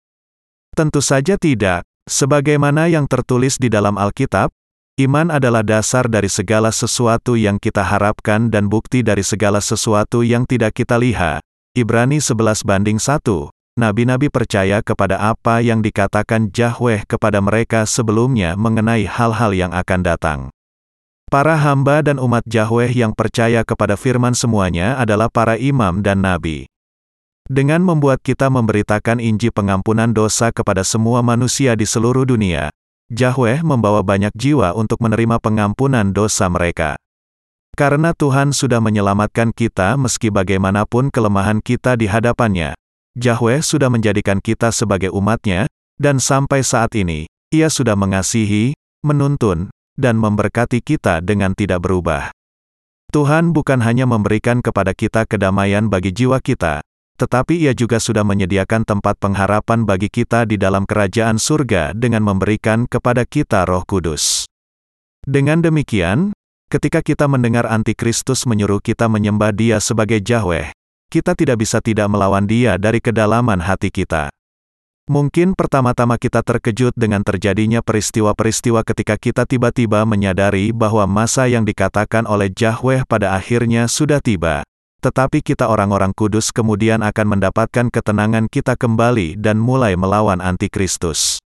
[0.73, 1.85] Tentu saja tidak.
[2.09, 4.49] Sebagaimana yang tertulis di dalam Alkitab,
[5.05, 10.49] iman adalah dasar dari segala sesuatu yang kita harapkan dan bukti dari segala sesuatu yang
[10.49, 11.45] tidak kita lihat.
[11.77, 19.07] Ibrani 11 banding 1 nabi-nabi percaya kepada apa yang dikatakan Yahweh kepada mereka sebelumnya mengenai
[19.07, 20.39] hal-hal yang akan datang.
[21.31, 26.67] Para hamba dan umat Yahweh yang percaya kepada firman semuanya adalah para imam dan nabi.
[27.47, 32.73] Dengan membuat kita memberitakan Injil pengampunan dosa kepada semua manusia di seluruh dunia,
[33.13, 36.99] Yahweh membawa banyak jiwa untuk menerima pengampunan dosa mereka.
[37.79, 42.75] Karena Tuhan sudah menyelamatkan kita meski bagaimanapun kelemahan kita di hadapannya,
[43.15, 50.19] Yahweh sudah menjadikan kita sebagai umatnya, dan sampai saat ini, ia sudah mengasihi, menuntun, dan
[50.19, 52.35] memberkati kita dengan tidak berubah.
[53.15, 56.83] Tuhan bukan hanya memberikan kepada kita kedamaian bagi jiwa kita,
[57.15, 62.91] tetapi ia juga sudah menyediakan tempat pengharapan bagi kita di dalam kerajaan surga dengan memberikan
[62.91, 64.43] kepada kita roh kudus.
[65.23, 66.35] Dengan demikian,
[66.69, 70.69] ketika kita mendengar antikristus menyuruh kita menyembah dia sebagai Yahweh,
[71.09, 74.29] kita tidak bisa tidak melawan dia dari kedalaman hati kita.
[75.09, 82.29] Mungkin pertama-tama kita terkejut dengan terjadinya peristiwa-peristiwa ketika kita tiba-tiba menyadari bahwa masa yang dikatakan
[82.29, 84.61] oleh Yahweh pada akhirnya sudah tiba.
[85.01, 91.41] Tetapi kita orang-orang kudus kemudian akan mendapatkan ketenangan kita kembali dan mulai melawan antikristus.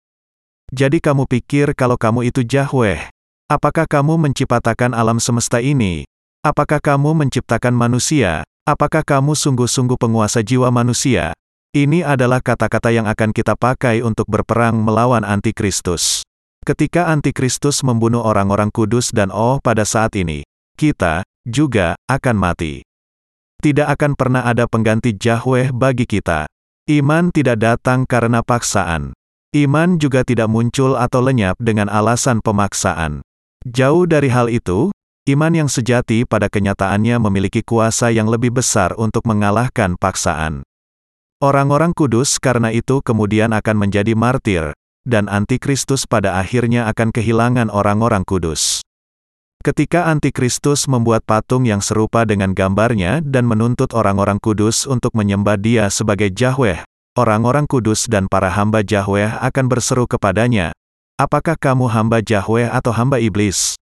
[0.72, 3.19] Jadi kamu pikir kalau kamu itu Yahweh?
[3.50, 6.06] Apakah kamu menciptakan alam semesta ini?
[6.38, 8.46] Apakah kamu menciptakan manusia?
[8.62, 11.34] Apakah kamu sungguh-sungguh penguasa jiwa manusia?
[11.74, 16.22] Ini adalah kata-kata yang akan kita pakai untuk berperang melawan antikristus.
[16.62, 20.46] Ketika antikristus membunuh orang-orang kudus dan oh pada saat ini,
[20.78, 22.86] kita juga akan mati.
[23.58, 26.46] Tidak akan pernah ada pengganti Yahweh bagi kita.
[26.86, 29.10] Iman tidak datang karena paksaan.
[29.50, 33.26] Iman juga tidak muncul atau lenyap dengan alasan pemaksaan.
[33.68, 34.88] Jauh dari hal itu,
[35.28, 40.64] iman yang sejati pada kenyataannya memiliki kuasa yang lebih besar untuk mengalahkan paksaan.
[41.44, 44.72] Orang-orang kudus karena itu kemudian akan menjadi martir,
[45.04, 48.80] dan antikristus pada akhirnya akan kehilangan orang-orang kudus.
[49.60, 55.92] Ketika antikristus membuat patung yang serupa dengan gambarnya dan menuntut orang-orang kudus untuk menyembah dia
[55.92, 56.80] sebagai Yahweh,
[57.12, 60.72] orang-orang kudus dan para hamba Yahweh akan berseru kepadanya,
[61.20, 63.76] Apakah kamu hamba Yahweh atau hamba iblis?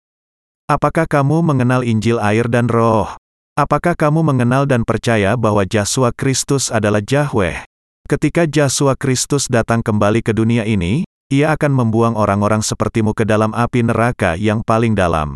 [0.71, 3.11] Apakah kamu mengenal Injil air dan roh?
[3.59, 7.67] Apakah kamu mengenal dan percaya bahwa Yesus Kristus adalah Yahweh?
[8.07, 13.51] Ketika Yesus Kristus datang kembali ke dunia ini, ia akan membuang orang-orang sepertimu ke dalam
[13.51, 15.35] api neraka yang paling dalam.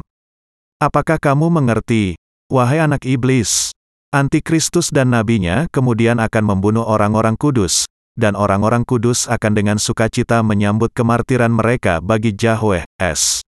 [0.79, 2.15] Apakah kamu mengerti,
[2.47, 3.75] wahai anak iblis?
[4.15, 10.91] Antikristus dan nabinya kemudian akan membunuh orang-orang kudus, dan orang-orang kudus akan dengan sukacita menyambut
[10.91, 13.47] kemartiran mereka bagi Yahweh S.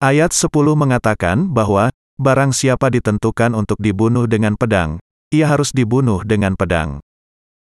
[0.00, 4.98] Ayat 10 mengatakan bahwa, Barang siapa ditentukan untuk dibunuh dengan pedang,
[5.30, 6.98] ia harus dibunuh dengan pedang.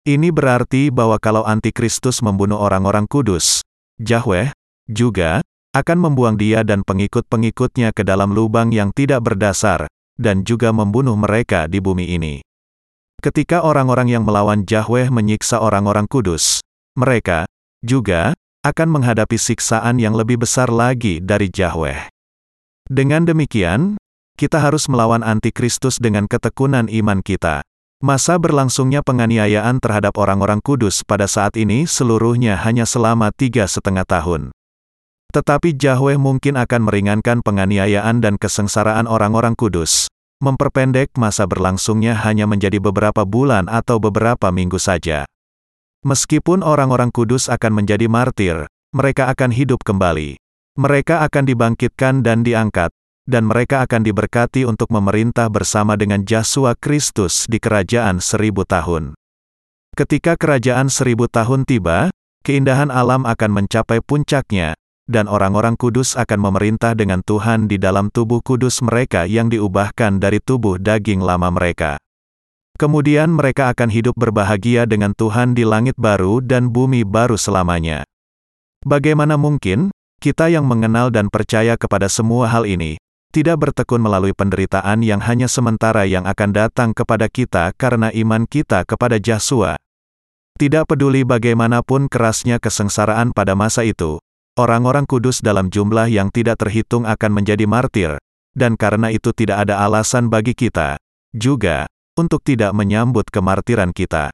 [0.06, 3.66] Ini berarti bahwa kalau antikristus membunuh orang-orang kudus,
[3.98, 4.54] Yahweh,
[4.86, 5.42] juga,
[5.74, 11.66] akan membuang dia dan pengikut-pengikutnya ke dalam lubang yang tidak berdasar, dan juga membunuh mereka
[11.66, 12.45] di bumi ini.
[13.26, 16.62] Ketika orang-orang yang melawan Yahweh menyiksa orang-orang kudus,
[16.94, 17.50] mereka,
[17.82, 22.14] juga, akan menghadapi siksaan yang lebih besar lagi dari Yahweh.
[22.86, 23.98] Dengan demikian,
[24.38, 27.66] kita harus melawan antikristus dengan ketekunan iman kita.
[27.98, 34.54] Masa berlangsungnya penganiayaan terhadap orang-orang kudus pada saat ini seluruhnya hanya selama tiga setengah tahun.
[35.34, 40.14] Tetapi Yahweh mungkin akan meringankan penganiayaan dan kesengsaraan orang-orang kudus,
[40.46, 45.26] memperpendek masa berlangsungnya hanya menjadi beberapa bulan atau beberapa minggu saja.
[46.06, 50.38] Meskipun orang-orang kudus akan menjadi martir, mereka akan hidup kembali.
[50.78, 52.94] Mereka akan dibangkitkan dan diangkat,
[53.26, 59.18] dan mereka akan diberkati untuk memerintah bersama dengan Yesus Kristus di kerajaan seribu tahun.
[59.98, 62.14] Ketika kerajaan seribu tahun tiba,
[62.46, 68.42] keindahan alam akan mencapai puncaknya, dan orang-orang kudus akan memerintah dengan Tuhan di dalam tubuh
[68.42, 72.02] kudus mereka yang diubahkan dari tubuh daging lama mereka.
[72.76, 78.04] Kemudian mereka akan hidup berbahagia dengan Tuhan di langit baru dan bumi baru selamanya.
[78.84, 83.00] Bagaimana mungkin kita yang mengenal dan percaya kepada semua hal ini
[83.36, 88.88] tidak bertekun melalui penderitaan yang hanya sementara yang akan datang kepada kita karena iman kita
[88.88, 89.76] kepada Yesus.
[90.56, 94.24] Tidak peduli bagaimanapun kerasnya kesengsaraan pada masa itu,
[94.56, 98.12] orang-orang kudus dalam jumlah yang tidak terhitung akan menjadi martir,
[98.56, 100.96] dan karena itu tidak ada alasan bagi kita,
[101.36, 104.32] juga, untuk tidak menyambut kemartiran kita.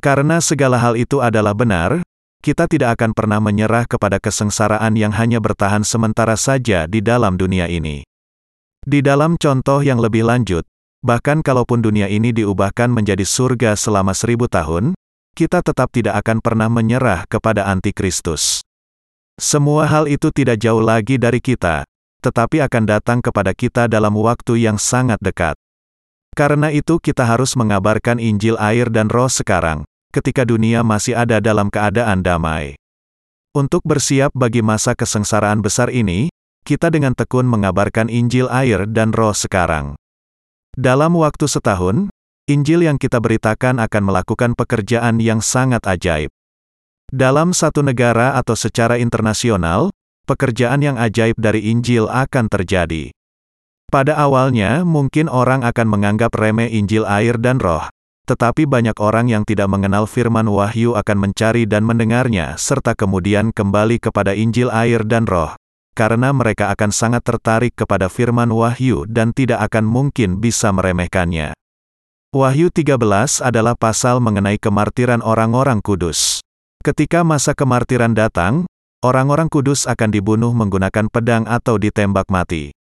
[0.00, 2.00] Karena segala hal itu adalah benar,
[2.40, 7.68] kita tidak akan pernah menyerah kepada kesengsaraan yang hanya bertahan sementara saja di dalam dunia
[7.68, 8.04] ini.
[8.84, 10.64] Di dalam contoh yang lebih lanjut,
[11.04, 14.96] bahkan kalaupun dunia ini diubahkan menjadi surga selama seribu tahun,
[15.36, 18.63] kita tetap tidak akan pernah menyerah kepada antikristus.
[19.34, 21.82] Semua hal itu tidak jauh lagi dari kita,
[22.22, 25.58] tetapi akan datang kepada kita dalam waktu yang sangat dekat.
[26.38, 29.82] Karena itu kita harus mengabarkan Injil air dan roh sekarang,
[30.14, 32.78] ketika dunia masih ada dalam keadaan damai.
[33.54, 36.30] Untuk bersiap bagi masa kesengsaraan besar ini,
[36.62, 39.98] kita dengan tekun mengabarkan Injil air dan roh sekarang.
[40.74, 42.10] Dalam waktu setahun,
[42.46, 46.30] Injil yang kita beritakan akan melakukan pekerjaan yang sangat ajaib.
[47.14, 49.94] Dalam satu negara atau secara internasional,
[50.26, 53.14] pekerjaan yang ajaib dari Injil akan terjadi.
[53.86, 57.86] Pada awalnya, mungkin orang akan menganggap remeh Injil air dan roh,
[58.26, 64.02] tetapi banyak orang yang tidak mengenal firman wahyu akan mencari dan mendengarnya, serta kemudian kembali
[64.02, 65.54] kepada Injil air dan roh,
[65.94, 71.54] karena mereka akan sangat tertarik kepada firman Wahyu dan tidak akan mungkin bisa meremehkannya.
[72.34, 72.98] Wahyu 13
[73.38, 76.43] adalah pasal mengenai kemartiran orang-orang kudus.
[76.84, 78.68] Ketika masa kemartiran datang,
[79.00, 82.76] orang-orang kudus akan dibunuh menggunakan pedang atau ditembak mati.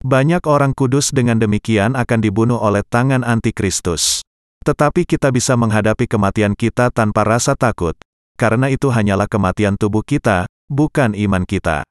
[0.00, 4.24] Banyak orang kudus dengan demikian akan dibunuh oleh tangan antikristus.
[4.64, 7.92] Tetapi kita bisa menghadapi kematian kita tanpa rasa takut,
[8.40, 11.84] karena itu hanyalah kematian tubuh kita, bukan iman kita.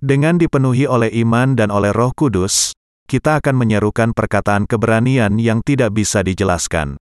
[0.00, 2.72] Dengan dipenuhi oleh iman dan oleh roh kudus,
[3.12, 6.96] kita akan menyerukan perkataan keberanian yang tidak bisa dijelaskan.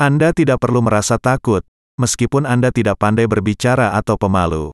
[0.00, 1.60] Anda tidak perlu merasa takut,
[2.00, 4.72] meskipun Anda tidak pandai berbicara atau pemalu.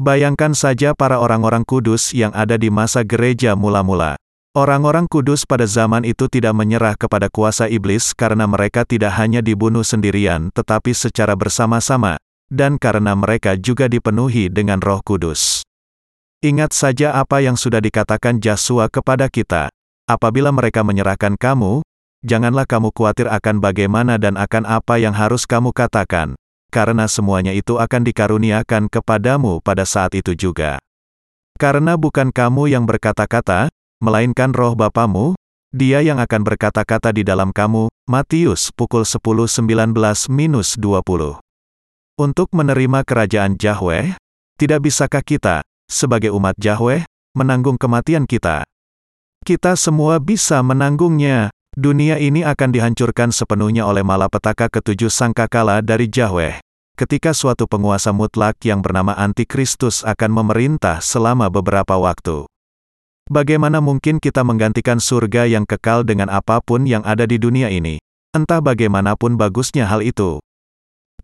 [0.00, 4.18] Bayangkan saja para orang-orang kudus yang ada di masa gereja mula-mula.
[4.54, 9.86] Orang-orang kudus pada zaman itu tidak menyerah kepada kuasa iblis karena mereka tidak hanya dibunuh
[9.86, 12.18] sendirian tetapi secara bersama-sama,
[12.50, 15.62] dan karena mereka juga dipenuhi dengan roh kudus.
[16.42, 19.70] Ingat saja apa yang sudah dikatakan Joshua kepada kita.
[20.10, 21.83] Apabila mereka menyerahkan kamu,
[22.24, 26.34] janganlah kamu khawatir akan bagaimana dan akan apa yang harus kamu katakan,
[26.72, 30.82] karena semuanya itu akan dikaruniakan kepadamu pada saat itu juga.
[31.54, 33.70] Karena bukan kamu yang berkata-kata,
[34.02, 35.38] melainkan roh Bapamu,
[35.70, 39.62] dia yang akan berkata-kata di dalam kamu, Matius pukul 10.19-20.
[42.14, 44.18] Untuk menerima kerajaan Yahweh,
[44.58, 47.06] tidak bisakah kita, sebagai umat Yahweh,
[47.38, 48.66] menanggung kematian kita?
[49.46, 56.62] Kita semua bisa menanggungnya, Dunia ini akan dihancurkan sepenuhnya oleh malapetaka ketujuh sangkakala dari Yahweh.
[56.94, 62.46] Ketika suatu penguasa mutlak yang bernama Antikristus akan memerintah selama beberapa waktu.
[63.26, 67.98] Bagaimana mungkin kita menggantikan surga yang kekal dengan apa pun yang ada di dunia ini?
[68.30, 70.38] Entah bagaimanapun bagusnya hal itu.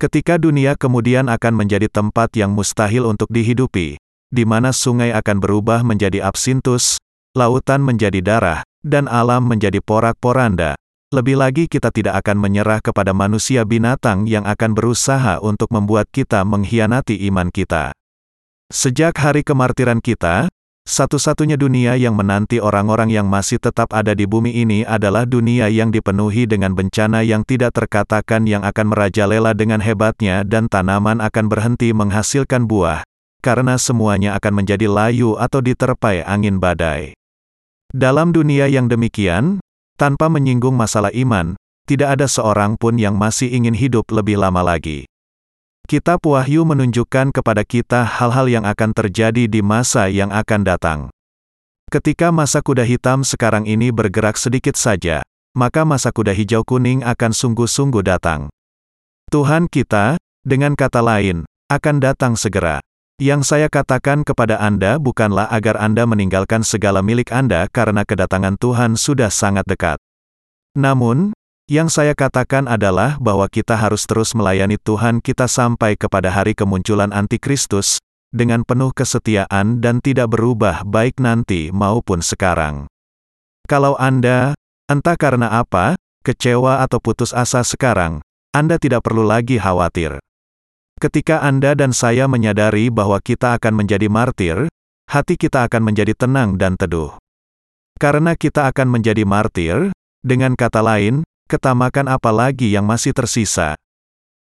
[0.03, 3.95] Ketika dunia kemudian akan menjadi tempat yang mustahil untuk dihidupi,
[4.27, 6.99] di mana sungai akan berubah menjadi absintus,
[7.31, 10.75] lautan menjadi darah, dan alam menjadi porak-poranda.
[11.11, 16.43] Lebih lagi kita tidak akan menyerah kepada manusia binatang yang akan berusaha untuk membuat kita
[16.47, 17.91] mengkhianati iman kita.
[18.71, 20.47] Sejak hari kemartiran kita,
[20.87, 25.93] satu-satunya dunia yang menanti orang-orang yang masih tetap ada di bumi ini adalah dunia yang
[25.93, 31.93] dipenuhi dengan bencana yang tidak terkatakan yang akan merajalela dengan hebatnya dan tanaman akan berhenti
[31.93, 33.05] menghasilkan buah,
[33.45, 37.13] karena semuanya akan menjadi layu atau diterpai angin badai.
[37.91, 39.59] Dalam dunia yang demikian,
[39.99, 45.03] tanpa menyinggung masalah iman, tidak ada seorang pun yang masih ingin hidup lebih lama lagi.
[45.91, 50.99] Kitab Wahyu menunjukkan kepada kita hal-hal yang akan terjadi di masa yang akan datang.
[51.91, 55.19] Ketika masa kuda hitam sekarang ini bergerak sedikit saja,
[55.51, 58.47] maka masa kuda hijau kuning akan sungguh-sungguh datang.
[59.27, 60.15] Tuhan kita,
[60.47, 62.79] dengan kata lain, akan datang segera.
[63.21, 68.97] Yang saya katakan kepada Anda bukanlah agar Anda meninggalkan segala milik Anda karena kedatangan Tuhan
[68.97, 70.01] sudah sangat dekat.
[70.73, 71.29] Namun,
[71.69, 77.13] yang saya katakan adalah bahwa kita harus terus melayani Tuhan kita sampai kepada hari kemunculan
[77.13, 78.01] Antikristus,
[78.33, 82.89] dengan penuh kesetiaan dan tidak berubah baik nanti maupun sekarang.
[83.69, 84.57] Kalau Anda,
[84.89, 85.93] entah karena apa,
[86.25, 90.17] kecewa atau putus asa sekarang, Anda tidak perlu lagi khawatir.
[91.01, 94.69] Ketika Anda dan saya menyadari bahwa kita akan menjadi martir,
[95.09, 97.17] hati kita akan menjadi tenang dan teduh.
[97.97, 99.89] Karena kita akan menjadi martir,
[100.21, 103.73] dengan kata lain, ketamakan apa lagi yang masih tersisa?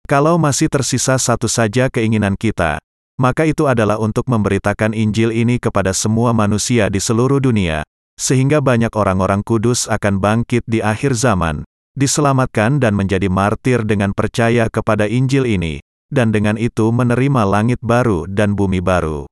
[0.04, 2.76] Kalau masih tersisa satu saja keinginan kita,
[3.16, 7.80] maka itu adalah untuk memberitakan Injil ini kepada semua manusia di seluruh dunia,
[8.20, 11.64] sehingga banyak orang-orang kudus akan bangkit di akhir zaman,
[11.96, 15.80] diselamatkan dan menjadi martir dengan percaya kepada Injil ini,
[16.12, 19.24] dan dengan itu menerima langit baru dan bumi baru.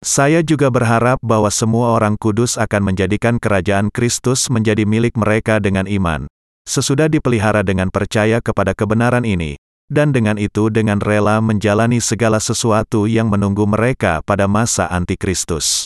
[0.00, 5.84] Saya juga berharap bahwa semua orang kudus akan menjadikan kerajaan Kristus menjadi milik mereka dengan
[5.84, 6.24] iman,
[6.64, 9.60] sesudah dipelihara dengan percaya kepada kebenaran ini,
[9.92, 15.84] dan dengan itu dengan rela menjalani segala sesuatu yang menunggu mereka pada masa antikristus.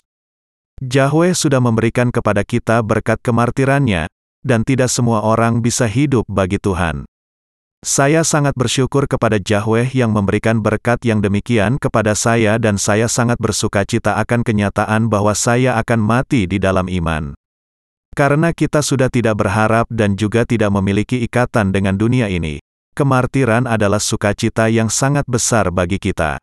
[0.79, 4.05] Yahweh sudah memberikan kepada kita berkat kemartirannya,
[4.43, 7.07] dan tidak semua orang bisa hidup bagi Tuhan.
[7.83, 13.35] Saya sangat bersyukur kepada Yahweh yang memberikan berkat yang demikian kepada saya dan saya sangat
[13.43, 17.35] bersuka cita akan kenyataan bahwa saya akan mati di dalam iman.
[18.15, 22.63] Karena kita sudah tidak berharap dan juga tidak memiliki ikatan dengan dunia ini,
[22.95, 26.39] kemartiran adalah sukacita yang sangat besar bagi kita.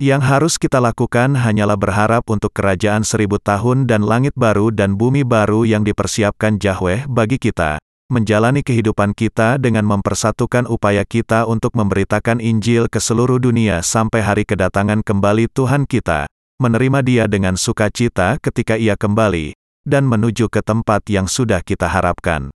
[0.00, 5.28] Yang harus kita lakukan hanyalah berharap untuk kerajaan seribu tahun dan langit baru dan bumi
[5.28, 7.76] baru yang dipersiapkan Yahweh bagi kita,
[8.12, 14.44] menjalani kehidupan kita dengan mempersatukan upaya kita untuk memberitakan Injil ke seluruh dunia sampai hari
[14.44, 16.28] kedatangan kembali Tuhan kita,
[16.62, 22.54] menerima Dia dengan sukacita ketika Ia kembali, dan menuju ke tempat yang sudah kita harapkan.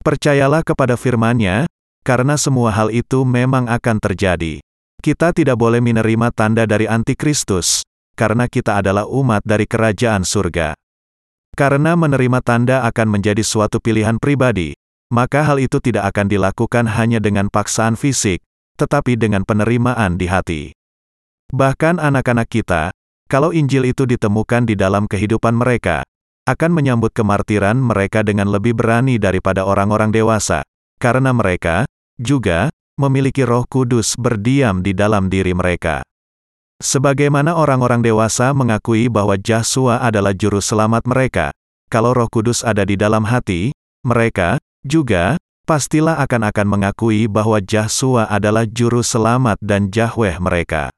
[0.00, 1.68] Percayalah kepada firman-Nya,
[2.06, 4.62] karena semua hal itu memang akan terjadi.
[4.98, 7.84] Kita tidak boleh menerima tanda dari antikristus,
[8.16, 10.74] karena kita adalah umat dari kerajaan surga.
[11.58, 14.78] Karena menerima tanda akan menjadi suatu pilihan pribadi,
[15.10, 18.38] maka hal itu tidak akan dilakukan hanya dengan paksaan fisik,
[18.78, 20.70] tetapi dengan penerimaan di hati.
[21.50, 22.94] Bahkan anak-anak kita,
[23.26, 26.06] kalau Injil itu ditemukan di dalam kehidupan mereka,
[26.46, 30.62] akan menyambut kemartiran mereka dengan lebih berani daripada orang-orang dewasa,
[31.02, 31.90] karena mereka
[32.22, 36.06] juga memiliki Roh Kudus berdiam di dalam diri mereka.
[36.78, 41.50] Sebagaimana orang-orang dewasa mengakui bahwa Joshua adalah juru selamat mereka,
[41.90, 43.74] kalau Roh Kudus ada di dalam hati,
[44.06, 50.88] mereka juga pastilah akan-akan mengakui bahwa Yahshua adalah juru selamat dan Yahweh mereka.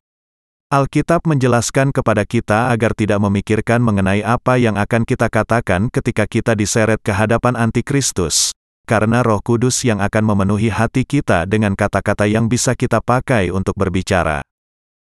[0.70, 6.52] Alkitab menjelaskan kepada kita agar tidak memikirkan mengenai apa yang akan kita katakan ketika kita
[6.54, 8.54] diseret ke hadapan antikristus,
[8.86, 13.74] karena Roh Kudus yang akan memenuhi hati kita dengan kata-kata yang bisa kita pakai untuk
[13.74, 14.49] berbicara.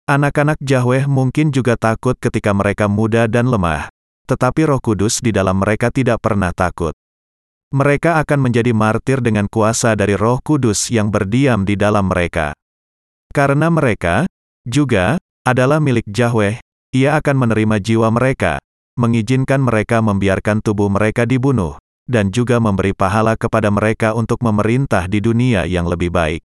[0.08, 3.92] Anak-anak Yahweh mungkin juga takut ketika mereka muda dan lemah,
[4.24, 6.96] tetapi Roh Kudus di dalam mereka tidak pernah takut.
[7.76, 12.56] Mereka akan menjadi martir dengan kuasa dari Roh Kudus yang berdiam di dalam mereka.
[13.36, 14.32] Karena mereka
[14.64, 16.64] juga adalah milik Yahweh,
[16.96, 18.64] ia akan menerima jiwa mereka,
[18.96, 21.76] mengizinkan mereka membiarkan tubuh mereka dibunuh,
[22.08, 26.47] dan juga memberi pahala kepada mereka untuk memerintah di dunia yang lebih baik.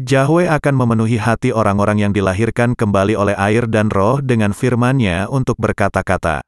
[0.00, 5.60] Yahweh akan memenuhi hati orang-orang yang dilahirkan kembali oleh air dan roh dengan firman-Nya untuk
[5.60, 6.40] berkata-kata.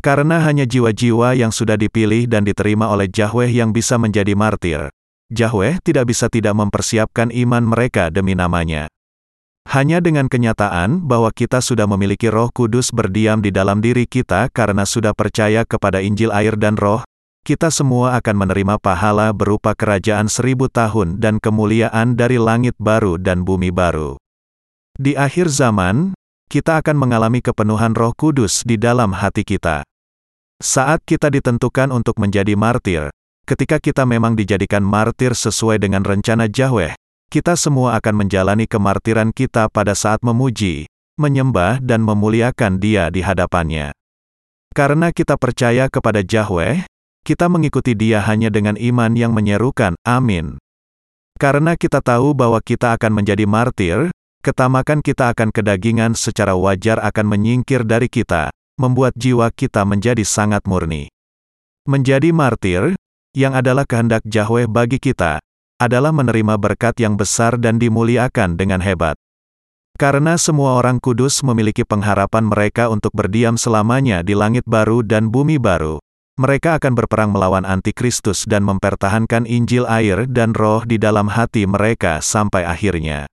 [0.00, 4.88] Karena hanya jiwa-jiwa yang sudah dipilih dan diterima oleh Yahweh yang bisa menjadi martir,
[5.28, 8.88] Yahweh tidak bisa tidak mempersiapkan iman mereka demi namanya.
[9.68, 14.88] Hanya dengan kenyataan bahwa kita sudah memiliki Roh Kudus berdiam di dalam diri kita karena
[14.88, 17.04] sudah percaya kepada Injil air dan Roh,
[17.50, 23.42] kita semua akan menerima pahala berupa kerajaan seribu tahun dan kemuliaan dari langit baru dan
[23.42, 24.14] bumi baru.
[24.94, 26.14] Di akhir zaman,
[26.46, 29.82] kita akan mengalami kepenuhan Roh Kudus di dalam hati kita.
[30.62, 33.10] Saat kita ditentukan untuk menjadi martir,
[33.50, 36.94] ketika kita memang dijadikan martir sesuai dengan rencana Yahweh,
[37.34, 40.86] kita semua akan menjalani kemartiran kita pada saat memuji,
[41.18, 43.90] menyembah dan memuliakan dia di hadapannya.
[44.70, 46.86] Karena kita percaya kepada Yahweh,
[47.30, 50.58] kita mengikuti dia hanya dengan iman yang menyerukan, amin.
[51.38, 54.10] Karena kita tahu bahwa kita akan menjadi martir,
[54.42, 58.50] ketamakan kita akan kedagingan secara wajar akan menyingkir dari kita,
[58.82, 61.06] membuat jiwa kita menjadi sangat murni.
[61.86, 62.98] Menjadi martir,
[63.30, 65.38] yang adalah kehendak Yahweh bagi kita,
[65.78, 69.14] adalah menerima berkat yang besar dan dimuliakan dengan hebat.
[69.94, 75.62] Karena semua orang kudus memiliki pengharapan mereka untuk berdiam selamanya di langit baru dan bumi
[75.62, 76.02] baru,
[76.40, 82.24] mereka akan berperang melawan antikristus dan mempertahankan Injil air dan roh di dalam hati mereka
[82.24, 83.28] sampai akhirnya.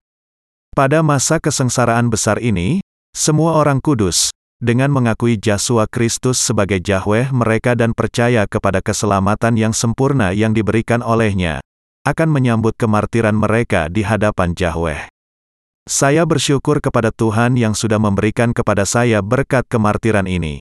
[0.76, 2.84] Pada masa kesengsaraan besar ini,
[3.16, 9.72] semua orang kudus, dengan mengakui Yesus Kristus sebagai Yahweh mereka dan percaya kepada keselamatan yang
[9.72, 11.64] sempurna yang diberikan olehnya,
[12.04, 15.08] akan menyambut kemartiran mereka di hadapan Yahweh.
[15.88, 20.60] Saya bersyukur kepada Tuhan yang sudah memberikan kepada saya berkat kemartiran ini.